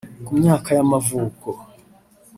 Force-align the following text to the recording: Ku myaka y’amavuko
Ku 0.25 0.31
myaka 0.39 0.67
y’amavuko 0.77 1.49